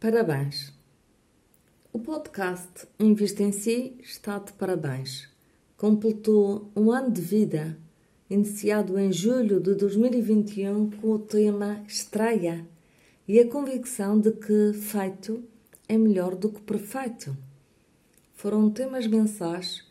Parabéns! 0.00 0.72
O 1.92 1.98
podcast 1.98 2.86
Invista 3.00 3.42
em 3.42 3.50
Si 3.50 3.98
está 4.00 4.38
de 4.38 4.52
parabéns. 4.52 5.28
Completou 5.76 6.70
um 6.76 6.92
ano 6.92 7.10
de 7.10 7.20
vida, 7.20 7.76
iniciado 8.30 8.96
em 8.96 9.12
julho 9.12 9.58
de 9.58 9.74
2021 9.74 10.90
com 10.90 11.10
o 11.10 11.18
tema 11.18 11.82
Estreia 11.88 12.64
e 13.26 13.40
a 13.40 13.48
convicção 13.48 14.20
de 14.20 14.30
que 14.30 14.72
feito 14.72 15.42
é 15.88 15.98
melhor 15.98 16.36
do 16.36 16.50
que 16.50 16.60
perfeito. 16.60 17.36
Foram 18.34 18.70
temas 18.70 19.04
mensais, 19.08 19.84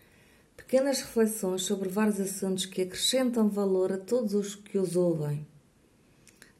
pequenas 0.56 1.02
reflexões 1.02 1.64
sobre 1.64 1.90
vários 1.90 2.22
assuntos 2.22 2.66
que 2.66 2.84
acrescentam 2.84 3.50
valor 3.50 3.92
a 3.92 3.98
todos 3.98 4.34
os 4.34 4.56
que 4.56 4.78
os 4.78 4.96
ouvem. 4.96 5.46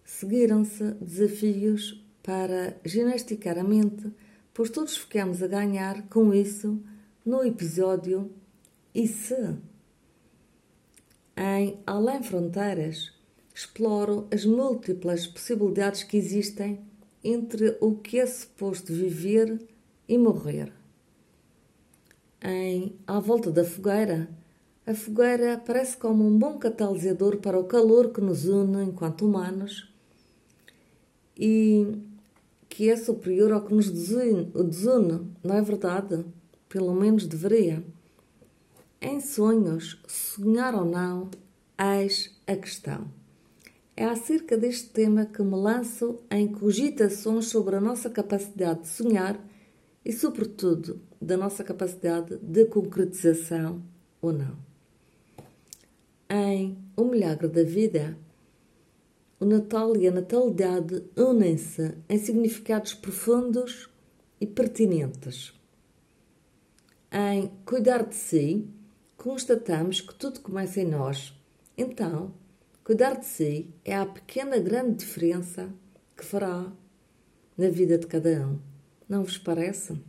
Seguiram-se 0.04 0.84
desafios 0.96 2.06
para 2.28 2.76
ginasticar 2.84 3.58
a 3.58 3.64
mente, 3.64 4.12
pois 4.54 4.70
todos 4.70 4.98
ficamos 4.98 5.42
a 5.42 5.48
ganhar 5.48 6.10
com 6.10 6.34
isso 6.34 6.78
no 7.26 7.42
episódio 7.42 8.30
E 8.94 9.08
se? 9.08 9.56
Em 11.38 11.80
Além 11.88 12.22
Fronteiras, 12.22 13.14
exploro 13.56 14.28
as 14.30 14.44
múltiplas 14.44 15.26
possibilidades 15.26 16.04
que 16.04 16.18
existem 16.18 16.82
entre 17.24 17.78
o 17.80 17.96
que 17.96 18.20
é 18.20 18.26
suposto 18.26 18.92
viver 18.92 19.66
e 20.06 20.18
morrer. 20.18 20.74
Em 22.44 22.94
À 23.08 23.22
Volta 23.22 23.54
da 23.54 23.64
Fogueira, 23.64 24.30
a 24.86 24.94
fogueira 24.94 25.58
parece 25.66 25.96
como 25.96 26.28
um 26.28 26.38
bom 26.38 26.58
catalisador 26.58 27.38
para 27.38 27.58
o 27.58 27.64
calor 27.64 28.12
que 28.12 28.20
nos 28.20 28.44
une 28.44 28.84
enquanto 28.84 29.26
humanos 29.26 29.94
e 31.38 31.86
que 32.78 32.92
é 32.92 32.96
superior 32.96 33.52
ao 33.52 33.66
que 33.66 33.74
nos 33.74 33.90
desune, 33.90 34.52
não 35.44 35.56
é 35.56 35.62
verdade? 35.64 36.24
Pelo 36.70 36.94
menos 36.94 37.26
deveria. 37.26 37.84
Em 39.02 39.20
sonhos, 39.20 40.00
sonhar 40.08 40.76
ou 40.76 40.86
não, 40.86 41.32
eis 42.00 42.40
a 42.46 42.56
questão. 42.56 43.08
É 43.96 44.06
acerca 44.06 44.56
deste 44.56 44.90
tema 44.90 45.26
que 45.26 45.42
me 45.42 45.56
lanço 45.56 46.20
em 46.30 46.48
cogitações 46.48 47.48
sobre 47.48 47.78
a 47.78 47.82
nossa 47.82 48.12
capacidade 48.12 48.82
de 48.82 48.90
sonhar 48.90 49.44
e, 50.06 50.14
sobretudo, 50.14 51.02
da 51.20 51.36
nossa 51.36 51.64
capacidade 51.64 52.38
de 52.38 52.66
concretização 52.66 53.82
ou 54.22 54.32
não. 54.32 54.56
Em 56.30 56.78
O 56.96 57.06
Milagre 57.06 57.48
da 57.48 57.64
Vida, 57.64 58.16
o 59.40 59.46
Natal 59.46 59.96
e 59.96 60.08
a 60.08 60.12
natalidade 60.12 61.04
unem-se 61.16 61.96
em 62.10 62.18
significados 62.18 62.94
profundos 62.94 63.90
e 64.42 64.48
pertinentes. 64.48 65.54
Em 67.12 67.52
cuidar 67.66 68.04
de 68.04 68.16
si, 68.16 68.68
constatamos 69.16 70.02
que 70.02 70.14
tudo 70.16 70.40
começa 70.40 70.82
em 70.82 70.86
nós. 70.86 71.34
Então, 71.78 72.34
cuidar 72.84 73.20
de 73.20 73.26
si 73.26 73.70
é 73.86 73.96
a 73.96 74.06
pequena 74.06 74.58
grande 74.60 74.98
diferença 74.98 75.70
que 76.16 76.26
fará 76.26 76.72
na 77.58 77.70
vida 77.70 77.98
de 77.98 78.08
cada 78.08 78.30
um. 78.48 78.60
Não 79.08 79.24
vos 79.24 79.38
parece? 79.38 80.00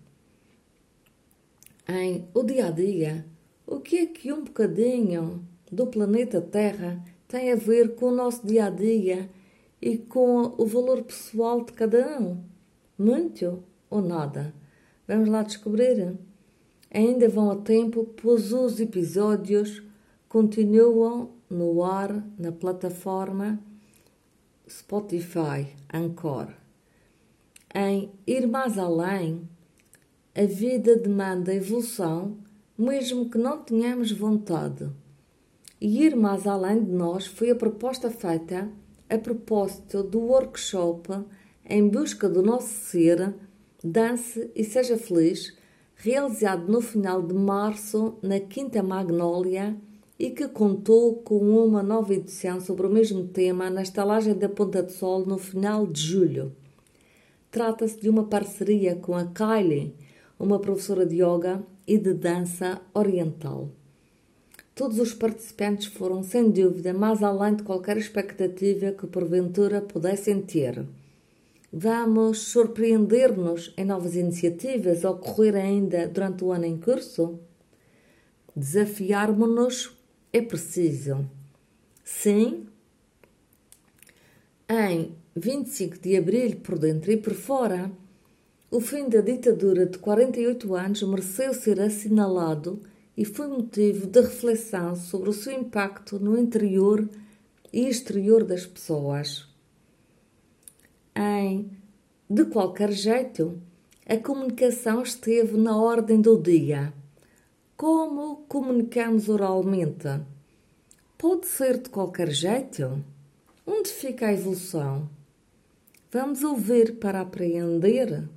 Em 1.86 2.28
o 2.34 2.42
dia 2.42 2.66
a 2.66 2.70
dia, 2.70 3.26
o 3.66 3.80
que 3.80 3.98
é 3.98 4.06
que 4.06 4.32
um 4.32 4.44
bocadinho 4.44 5.46
do 5.70 5.86
planeta 5.86 6.40
Terra 6.40 7.02
tem 7.28 7.52
a 7.52 7.56
ver 7.56 7.94
com 7.94 8.06
o 8.06 8.14
nosso 8.14 8.46
dia 8.46 8.64
a 8.64 8.70
dia 8.70 9.28
e 9.80 9.98
com 9.98 10.54
o 10.56 10.66
valor 10.66 11.02
pessoal 11.02 11.62
de 11.62 11.72
cada 11.74 12.18
um. 12.18 12.42
Muito 12.98 13.62
ou 13.90 14.00
nada? 14.00 14.54
Vamos 15.06 15.28
lá 15.28 15.42
descobrir. 15.42 16.16
Ainda 16.90 17.28
vão 17.28 17.50
a 17.50 17.56
tempo, 17.56 18.06
pois 18.20 18.52
os 18.52 18.80
episódios 18.80 19.82
continuam 20.26 21.30
no 21.50 21.84
ar 21.84 22.26
na 22.38 22.50
plataforma 22.50 23.60
Spotify 24.68 25.68
Anchor. 25.92 26.48
Em 27.74 28.10
Ir 28.26 28.46
Mais 28.46 28.78
Além, 28.78 29.46
a 30.34 30.44
vida 30.44 30.96
demanda 30.96 31.54
evolução, 31.54 32.38
mesmo 32.76 33.28
que 33.28 33.36
não 33.36 33.62
tenhamos 33.62 34.10
vontade. 34.10 34.90
E 35.80 36.04
ir 36.04 36.16
mais 36.16 36.44
além 36.44 36.82
de 36.82 36.90
nós 36.90 37.26
foi 37.26 37.50
a 37.50 37.54
proposta 37.54 38.10
feita 38.10 38.68
a 39.08 39.16
propósito 39.16 40.02
do 40.02 40.18
workshop 40.18 41.08
Em 41.64 41.88
Busca 41.88 42.28
do 42.28 42.42
Nosso 42.42 42.68
Ser, 42.68 43.32
Dance 43.82 44.50
e 44.56 44.64
Seja 44.64 44.98
Feliz, 44.98 45.56
realizado 45.94 46.70
no 46.70 46.80
final 46.80 47.22
de 47.22 47.32
março 47.32 48.18
na 48.20 48.40
Quinta 48.40 48.82
Magnólia 48.82 49.76
e 50.18 50.30
que 50.30 50.48
contou 50.48 51.14
com 51.22 51.38
uma 51.38 51.80
nova 51.80 52.12
edição 52.12 52.60
sobre 52.60 52.84
o 52.84 52.90
mesmo 52.90 53.28
tema 53.28 53.70
na 53.70 53.82
estalagem 53.82 54.34
da 54.34 54.48
Ponta 54.48 54.82
do 54.82 54.90
Sol 54.90 55.24
no 55.24 55.38
final 55.38 55.86
de 55.86 56.00
julho. 56.00 56.52
Trata-se 57.52 58.00
de 58.00 58.10
uma 58.10 58.24
parceria 58.24 58.96
com 58.96 59.14
a 59.14 59.26
Kylie, 59.26 59.94
uma 60.40 60.58
professora 60.58 61.06
de 61.06 61.22
yoga 61.22 61.64
e 61.86 61.96
de 61.96 62.14
dança 62.14 62.82
oriental. 62.92 63.70
Todos 64.78 65.00
os 65.00 65.12
participantes 65.12 65.86
foram, 65.86 66.22
sem 66.22 66.52
dúvida, 66.52 66.94
mais 66.94 67.20
além 67.20 67.56
de 67.56 67.64
qualquer 67.64 67.96
expectativa 67.96 68.92
que 68.92 69.08
porventura 69.08 69.80
pudessem 69.80 70.40
ter. 70.40 70.86
Vamos 71.72 72.38
surpreender-nos 72.42 73.74
em 73.76 73.84
novas 73.84 74.14
iniciativas 74.14 75.04
a 75.04 75.10
ocorrer 75.10 75.56
ainda 75.56 76.06
durante 76.06 76.44
o 76.44 76.52
ano 76.52 76.64
em 76.64 76.78
curso? 76.78 77.40
Desafiarmos-nos 78.54 79.98
é 80.32 80.40
preciso. 80.40 81.28
Sim, 82.04 82.68
em 84.70 85.10
25 85.34 85.98
de 85.98 86.16
abril, 86.16 86.54
por 86.62 86.78
dentro 86.78 87.10
e 87.10 87.16
por 87.16 87.34
fora, 87.34 87.90
o 88.70 88.80
fim 88.80 89.08
da 89.08 89.20
ditadura 89.20 89.86
de 89.86 89.98
48 89.98 90.72
anos 90.76 91.02
mereceu 91.02 91.52
ser 91.52 91.80
assinalado 91.80 92.80
e 93.18 93.24
foi 93.24 93.48
motivo 93.48 94.06
de 94.06 94.20
reflexão 94.20 94.94
sobre 94.94 95.28
o 95.28 95.32
seu 95.32 95.52
impacto 95.52 96.20
no 96.20 96.38
interior 96.38 97.10
e 97.72 97.88
exterior 97.88 98.44
das 98.44 98.64
pessoas. 98.64 99.44
Em 101.16 101.68
De 102.30 102.44
qualquer 102.44 102.92
jeito, 102.92 103.60
a 104.06 104.16
comunicação 104.18 105.02
esteve 105.02 105.56
na 105.56 105.76
ordem 105.76 106.20
do 106.20 106.40
dia. 106.40 106.92
Como 107.76 108.44
comunicamos 108.48 109.28
oralmente? 109.28 110.20
Pode 111.16 111.48
ser 111.48 111.78
de 111.78 111.90
qualquer 111.90 112.30
jeito? 112.30 113.04
Onde 113.66 113.90
fica 113.90 114.28
a 114.28 114.32
evolução? 114.32 115.10
Vamos 116.12 116.44
ouvir 116.44 117.00
para 117.00 117.22
apreender? 117.22 118.28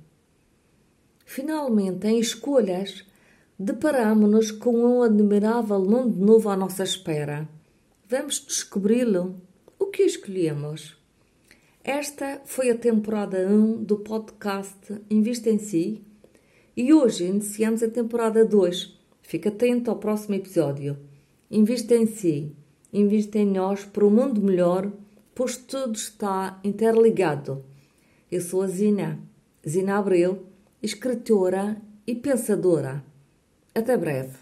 Finalmente, 1.24 2.04
em 2.08 2.18
escolhas, 2.18 3.04
deparamo-nos 3.62 4.50
com 4.50 4.74
um 4.74 5.02
admirável 5.02 5.78
mundo 5.78 6.18
novo 6.18 6.50
à 6.50 6.56
nossa 6.56 6.82
espera. 6.82 7.48
Vamos 8.08 8.40
descobri-lo. 8.40 9.36
O 9.78 9.86
que 9.86 10.02
escolhemos? 10.02 10.96
Esta 11.84 12.40
foi 12.44 12.70
a 12.70 12.76
temporada 12.76 13.46
1 13.46 13.84
do 13.84 13.98
podcast 13.98 15.00
Invista 15.08 15.48
em 15.48 15.58
Si 15.58 16.02
e 16.76 16.92
hoje 16.92 17.24
iniciamos 17.24 17.84
a 17.84 17.88
temporada 17.88 18.44
2. 18.44 18.98
Fique 19.22 19.46
atento 19.46 19.90
ao 19.90 19.98
próximo 19.98 20.34
episódio. 20.34 20.98
Invista 21.48 21.94
em 21.94 22.06
Si, 22.06 22.56
invista 22.92 23.38
em 23.38 23.46
nós 23.46 23.84
para 23.84 24.04
um 24.04 24.10
mundo 24.10 24.42
melhor, 24.42 24.90
pois 25.36 25.56
tudo 25.56 25.94
está 25.94 26.58
interligado. 26.64 27.64
Eu 28.30 28.40
sou 28.40 28.62
a 28.62 28.66
Zina, 28.66 29.20
Zina 29.66 29.98
Abreu, 29.98 30.46
escritora 30.82 31.80
e 32.04 32.14
pensadora. 32.14 33.11
Até 33.74 33.96
breve. 33.96 34.41